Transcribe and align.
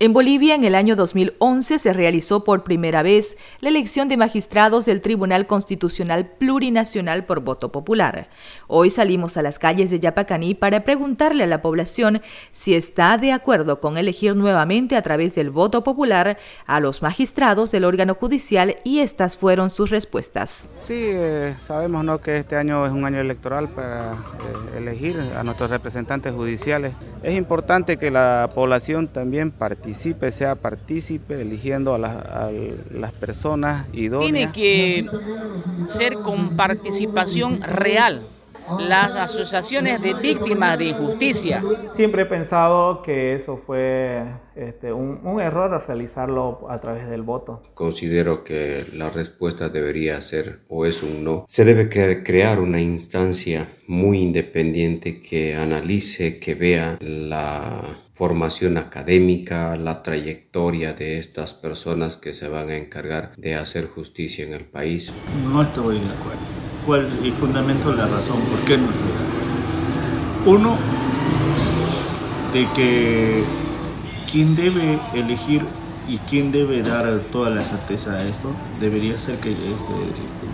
En 0.00 0.12
Bolivia, 0.12 0.54
en 0.54 0.62
el 0.62 0.76
año 0.76 0.94
2011, 0.94 1.80
se 1.80 1.92
realizó 1.92 2.44
por 2.44 2.62
primera 2.62 3.02
vez 3.02 3.36
la 3.58 3.68
elección 3.68 4.08
de 4.08 4.16
magistrados 4.16 4.86
del 4.86 5.00
Tribunal 5.00 5.48
Constitucional 5.48 6.24
Plurinacional 6.38 7.24
por 7.24 7.40
voto 7.40 7.72
popular. 7.72 8.28
Hoy 8.68 8.90
salimos 8.90 9.36
a 9.36 9.42
las 9.42 9.58
calles 9.58 9.90
de 9.90 9.98
Yapacaní 9.98 10.54
para 10.54 10.84
preguntarle 10.84 11.42
a 11.42 11.48
la 11.48 11.62
población 11.62 12.22
si 12.52 12.76
está 12.76 13.18
de 13.18 13.32
acuerdo 13.32 13.80
con 13.80 13.98
elegir 13.98 14.36
nuevamente 14.36 14.94
a 14.94 15.02
través 15.02 15.34
del 15.34 15.50
voto 15.50 15.82
popular 15.82 16.38
a 16.66 16.78
los 16.78 17.02
magistrados 17.02 17.72
del 17.72 17.84
órgano 17.84 18.14
judicial 18.14 18.76
y 18.84 19.00
estas 19.00 19.36
fueron 19.36 19.68
sus 19.68 19.90
respuestas. 19.90 20.68
Sí, 20.76 20.94
eh, 21.08 21.56
sabemos 21.58 22.04
¿no? 22.04 22.20
que 22.20 22.36
este 22.36 22.54
año 22.54 22.86
es 22.86 22.92
un 22.92 23.04
año 23.04 23.18
electoral 23.18 23.68
para 23.68 24.12
eh, 24.12 24.76
elegir 24.76 25.16
a 25.36 25.42
nuestros 25.42 25.70
representantes 25.70 26.32
judiciales. 26.32 26.92
Es 27.22 27.34
importante 27.34 27.96
que 27.96 28.10
la 28.10 28.48
población 28.54 29.08
también 29.08 29.50
participe 29.50 30.30
sea 30.30 30.54
partícipe, 30.54 31.40
eligiendo 31.40 31.94
a, 31.94 31.98
las 31.98 33.12
personas 33.12 33.86
idóneas. 33.92 34.52
Tiene 34.52 34.52
que 34.52 35.06
ser 35.86 36.14
con 36.14 36.56
participación 36.56 37.60
real 37.62 38.22
las 38.78 39.12
asociaciones 39.16 40.00
de 40.02 40.14
víctimas 40.14 40.78
de 40.78 40.86
injusticia. 40.86 41.62
Siempre 41.88 42.22
he 42.22 42.26
pensado 42.26 43.02
que 43.02 43.34
eso 43.34 43.56
fue 43.56 44.22
este, 44.54 44.92
un, 44.92 45.20
un, 45.24 45.40
error 45.40 45.82
realizarlo 45.86 46.66
a 46.68 46.78
través 46.80 47.08
del 47.08 47.22
voto. 47.22 47.62
Considero 47.74 48.44
que 48.44 48.84
la 48.92 49.10
respuesta 49.10 49.68
debería 49.68 50.20
ser 50.20 50.60
o 50.68 50.84
es 50.84 51.02
un 51.02 51.24
no. 51.24 51.44
Se 51.48 51.64
debe 51.64 51.88
crear 51.88 52.60
una 52.60 52.80
instancia 52.80 53.68
muy 53.86 54.18
independiente 54.18 55.20
que 55.20 55.54
analice, 55.54 56.38
que 56.38 56.54
vea 56.54 56.98
la 57.00 57.98
formación 58.18 58.78
académica, 58.78 59.76
la 59.76 60.02
trayectoria 60.02 60.92
de 60.92 61.20
estas 61.20 61.54
personas 61.54 62.16
que 62.16 62.32
se 62.32 62.48
van 62.48 62.68
a 62.68 62.76
encargar 62.76 63.32
de 63.36 63.54
hacer 63.54 63.86
justicia 63.86 64.44
en 64.44 64.54
el 64.54 64.64
país. 64.64 65.12
No 65.44 65.62
estoy 65.62 66.00
de 66.00 66.06
acuerdo. 66.06 66.57
¿Cuál 66.88 67.06
el 67.22 67.34
fundamento 67.34 67.92
la 67.92 68.06
razón? 68.06 68.40
¿Por 68.40 68.60
qué 68.60 68.78
no 68.78 68.88
acuerdo? 68.88 69.12
Uno, 70.46 70.78
de 72.54 72.66
que 72.74 73.44
quien 74.32 74.56
debe 74.56 74.98
elegir 75.12 75.66
y 76.08 76.16
quien 76.16 76.50
debe 76.50 76.80
dar 76.80 77.20
toda 77.30 77.50
la 77.50 77.62
certeza 77.62 78.14
a 78.14 78.24
esto 78.24 78.52
debería 78.80 79.18
ser 79.18 79.36
que 79.36 79.50
este, 79.50 79.92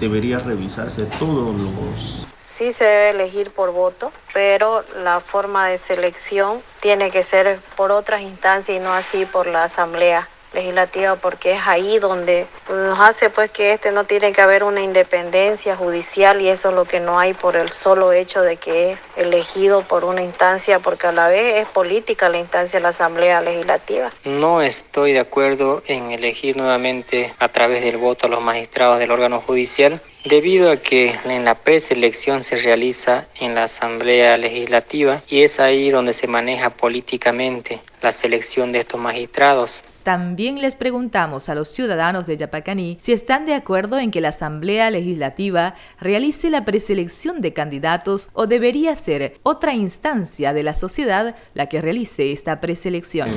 debería 0.00 0.38
revisarse 0.38 1.06
todos 1.18 1.56
los 1.56 2.26
sí 2.38 2.74
se 2.74 2.84
debe 2.84 3.10
elegir 3.10 3.50
por 3.50 3.72
voto, 3.72 4.12
pero 4.34 4.84
la 5.02 5.20
forma 5.20 5.68
de 5.68 5.78
selección 5.78 6.60
tiene 6.80 7.10
que 7.10 7.22
ser 7.22 7.60
por 7.74 7.90
otras 7.90 8.20
instancias 8.20 8.76
y 8.76 8.80
no 8.80 8.92
así 8.92 9.24
por 9.24 9.46
la 9.46 9.64
asamblea 9.64 10.28
legislativa 10.52 11.16
porque 11.16 11.52
es 11.52 11.60
ahí 11.66 11.98
donde 11.98 12.46
nos 12.68 12.98
hace 13.00 13.30
pues 13.30 13.50
que 13.50 13.72
este 13.72 13.92
no 13.92 14.04
tiene 14.04 14.32
que 14.32 14.40
haber 14.40 14.64
una 14.64 14.80
independencia 14.80 15.76
judicial 15.76 16.40
y 16.40 16.48
eso 16.48 16.70
es 16.70 16.74
lo 16.74 16.84
que 16.84 17.00
no 17.00 17.18
hay 17.18 17.34
por 17.34 17.56
el 17.56 17.70
solo 17.72 18.12
hecho 18.12 18.42
de 18.42 18.56
que 18.56 18.92
es 18.92 19.02
elegido 19.16 19.82
por 19.86 20.04
una 20.04 20.22
instancia 20.22 20.78
porque 20.80 21.06
a 21.06 21.12
la 21.12 21.28
vez 21.28 21.62
es 21.62 21.68
política 21.68 22.28
la 22.28 22.38
instancia 22.38 22.78
de 22.78 22.82
la 22.82 22.88
Asamblea 22.90 23.40
Legislativa. 23.40 24.12
No 24.24 24.62
estoy 24.62 25.12
de 25.12 25.20
acuerdo 25.20 25.82
en 25.86 26.12
elegir 26.12 26.56
nuevamente 26.56 27.34
a 27.38 27.48
través 27.48 27.82
del 27.82 27.96
voto 27.96 28.26
a 28.26 28.30
los 28.30 28.42
magistrados 28.42 28.98
del 28.98 29.10
órgano 29.10 29.40
judicial 29.40 30.00
debido 30.24 30.70
a 30.70 30.76
que 30.76 31.14
en 31.24 31.44
la 31.44 31.54
preselección 31.54 32.44
se 32.44 32.56
realiza 32.56 33.28
en 33.40 33.54
la 33.54 33.64
Asamblea 33.64 34.36
Legislativa 34.36 35.22
y 35.28 35.42
es 35.42 35.60
ahí 35.60 35.90
donde 35.90 36.12
se 36.12 36.26
maneja 36.26 36.70
políticamente 36.70 37.80
la 38.02 38.12
selección 38.12 38.72
de 38.72 38.80
estos 38.80 39.00
magistrados. 39.00 39.84
También 40.08 40.62
les 40.62 40.74
preguntamos 40.74 41.50
a 41.50 41.54
los 41.54 41.68
ciudadanos 41.68 42.26
de 42.26 42.38
Yapacaní 42.38 42.96
si 42.98 43.12
están 43.12 43.44
de 43.44 43.52
acuerdo 43.52 43.98
en 43.98 44.10
que 44.10 44.22
la 44.22 44.30
Asamblea 44.30 44.90
Legislativa 44.90 45.74
realice 46.00 46.48
la 46.48 46.64
preselección 46.64 47.42
de 47.42 47.52
candidatos 47.52 48.30
o 48.32 48.46
debería 48.46 48.96
ser 48.96 49.38
otra 49.42 49.74
instancia 49.74 50.54
de 50.54 50.62
la 50.62 50.72
sociedad 50.72 51.36
la 51.52 51.66
que 51.66 51.82
realice 51.82 52.32
esta 52.32 52.58
preselección. 52.58 53.28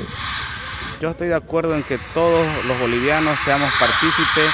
Yo 1.02 1.10
estoy 1.10 1.28
de 1.28 1.36
acuerdo 1.36 1.76
en 1.76 1.84
que 1.84 1.98
todos 2.14 2.48
los 2.66 2.80
bolivianos 2.80 3.38
seamos 3.44 3.70
partícipes 3.78 4.50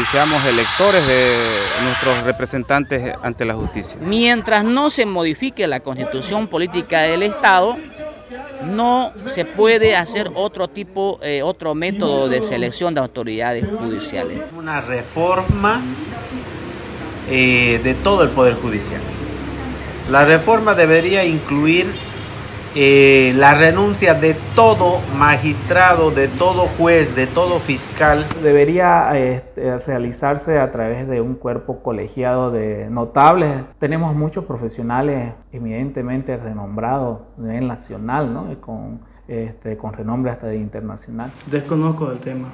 y 0.00 0.04
seamos 0.06 0.44
electores 0.46 1.06
de 1.06 1.36
nuestros 1.84 2.22
representantes 2.24 3.14
ante 3.22 3.44
la 3.44 3.54
justicia. 3.54 3.96
Mientras 4.00 4.64
no 4.64 4.90
se 4.90 5.06
modifique 5.06 5.66
la 5.66 5.80
constitución 5.80 6.48
política 6.48 7.02
del 7.02 7.22
Estado, 7.22 7.76
no 8.66 9.12
se 9.26 9.44
puede 9.44 9.96
hacer 9.96 10.30
otro 10.34 10.68
tipo, 10.68 11.18
eh, 11.22 11.42
otro 11.42 11.74
método 11.74 12.28
de 12.28 12.42
selección 12.42 12.94
de 12.94 13.00
autoridades 13.00 13.64
judiciales. 13.78 14.40
Una 14.56 14.80
reforma 14.80 15.80
eh, 17.28 17.80
de 17.82 17.94
todo 17.94 18.22
el 18.22 18.30
Poder 18.30 18.54
Judicial. 18.54 19.00
La 20.10 20.24
reforma 20.24 20.74
debería 20.74 21.24
incluir 21.24 21.86
eh, 22.74 23.34
la 23.36 23.52
renuncia 23.52 24.14
de 24.14 24.34
todo 24.54 24.98
magistrado, 25.18 26.10
de 26.10 26.28
todo 26.28 26.68
juez, 26.78 27.14
de 27.14 27.26
todo 27.26 27.58
fiscal. 27.58 28.26
Debería 28.42 29.18
este, 29.18 29.78
realizarse 29.78 30.58
a 30.58 30.70
través 30.70 31.06
de 31.06 31.20
un 31.20 31.34
cuerpo 31.34 31.82
colegiado 31.82 32.50
de 32.50 32.88
notables. 32.88 33.50
Tenemos 33.78 34.14
muchos 34.14 34.46
profesionales 34.46 35.34
evidentemente 35.52 36.36
renombrados 36.38 37.20
a 37.38 37.42
nivel 37.42 37.66
nacional, 37.66 38.32
¿no? 38.32 38.60
con, 38.60 39.00
este, 39.28 39.76
con 39.76 39.92
renombre 39.92 40.30
hasta 40.30 40.46
de 40.46 40.56
internacional. 40.56 41.30
Desconozco 41.50 42.10
el 42.10 42.20
tema. 42.20 42.48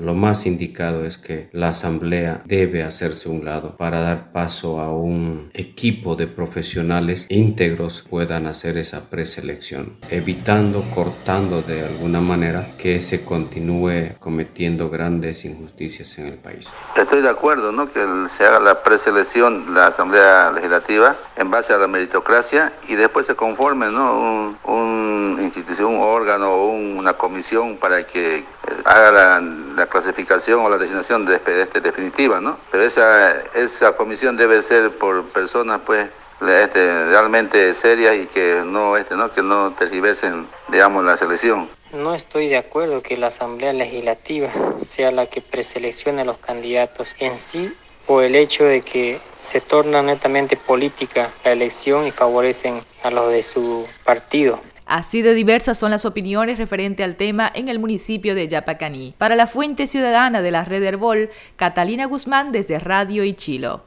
Lo 0.00 0.14
más 0.14 0.46
indicado 0.46 1.04
es 1.04 1.18
que 1.18 1.48
la 1.52 1.70
asamblea 1.70 2.42
debe 2.44 2.84
hacerse 2.84 3.28
un 3.28 3.44
lado 3.44 3.76
para 3.76 4.00
dar 4.00 4.32
paso 4.32 4.80
a 4.80 4.94
un 4.94 5.50
equipo 5.54 6.14
de 6.14 6.28
profesionales 6.28 7.26
íntegros 7.28 8.04
puedan 8.08 8.46
hacer 8.46 8.78
esa 8.78 9.10
preselección, 9.10 9.96
evitando, 10.10 10.84
cortando 10.94 11.62
de 11.62 11.84
alguna 11.84 12.20
manera 12.20 12.68
que 12.78 13.02
se 13.02 13.24
continúe 13.24 14.16
cometiendo 14.20 14.88
grandes 14.88 15.44
injusticias 15.44 16.16
en 16.18 16.26
el 16.26 16.34
país. 16.34 16.70
Estoy 16.96 17.20
de 17.20 17.30
acuerdo, 17.30 17.72
¿no? 17.72 17.90
Que 17.90 18.00
se 18.28 18.44
haga 18.44 18.60
la 18.60 18.82
preselección 18.82 19.74
la 19.74 19.88
asamblea 19.88 20.52
legislativa 20.52 21.16
en 21.36 21.50
base 21.50 21.72
a 21.72 21.78
la 21.78 21.88
meritocracia 21.88 22.72
y 22.88 22.94
después 22.94 23.26
se 23.26 23.34
conforme, 23.34 23.90
¿no? 23.90 24.56
Un, 24.64 25.38
institución, 25.40 25.94
un 25.94 26.00
órgano 26.00 26.52
o 26.52 26.70
una 26.70 27.14
comisión 27.14 27.76
para 27.76 28.06
que 28.06 28.44
haga 28.84 29.10
la, 29.10 29.40
la 29.78 29.86
clasificación 29.86 30.60
o 30.60 30.68
la 30.68 30.78
designación 30.78 31.24
de, 31.24 31.36
este, 31.36 31.80
definitiva, 31.80 32.40
¿no? 32.40 32.58
Pero 32.70 32.84
esa, 32.84 33.40
esa 33.54 33.96
comisión 33.96 34.36
debe 34.36 34.62
ser 34.62 34.90
por 34.98 35.24
personas, 35.26 35.80
pues, 35.86 36.08
este, 36.40 37.06
realmente 37.06 37.74
serias 37.74 38.16
y 38.16 38.26
que 38.26 38.62
no, 38.64 38.96
este, 38.96 39.16
¿no? 39.16 39.30
que 39.30 39.42
no 39.42 39.72
tergiversen, 39.72 40.46
digamos, 40.68 41.04
la 41.04 41.16
selección. 41.16 41.68
No 41.92 42.14
estoy 42.14 42.48
de 42.48 42.58
acuerdo 42.58 43.02
que 43.02 43.16
la 43.16 43.28
Asamblea 43.28 43.72
Legislativa 43.72 44.50
sea 44.78 45.10
la 45.10 45.26
que 45.26 45.40
preseleccione 45.40 46.22
a 46.22 46.24
los 46.24 46.38
candidatos 46.38 47.14
en 47.18 47.38
sí 47.38 47.74
o 48.06 48.20
el 48.20 48.36
hecho 48.36 48.64
de 48.64 48.82
que 48.82 49.20
se 49.40 49.60
torna 49.60 50.02
netamente 50.02 50.56
política 50.56 51.32
la 51.44 51.52
elección 51.52 52.06
y 52.06 52.10
favorecen 52.10 52.82
a 53.02 53.10
los 53.10 53.30
de 53.30 53.42
su 53.42 53.86
partido. 54.04 54.60
Así 54.88 55.20
de 55.20 55.34
diversas 55.34 55.76
son 55.76 55.90
las 55.90 56.06
opiniones 56.06 56.56
referente 56.56 57.04
al 57.04 57.16
tema 57.16 57.52
en 57.54 57.68
el 57.68 57.78
municipio 57.78 58.34
de 58.34 58.48
Yapacaní. 58.48 59.14
Para 59.18 59.36
la 59.36 59.46
Fuente 59.46 59.86
Ciudadana 59.86 60.40
de 60.40 60.50
la 60.50 60.64
Red 60.64 60.82
Herbol, 60.82 61.28
Catalina 61.56 62.06
Guzmán 62.06 62.52
desde 62.52 62.78
Radio 62.78 63.22
Ichilo. 63.22 63.82